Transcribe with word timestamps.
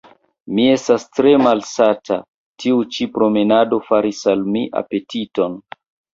Mi 0.59 0.63
estas 0.75 1.03
tre 1.17 1.33
malsata; 1.47 2.17
tiu 2.65 2.81
ĉi 2.97 3.07
promenado 3.19 3.81
faris 3.93 4.25
al 4.35 4.43
mi 4.59 4.67
apetiton. 4.85 5.63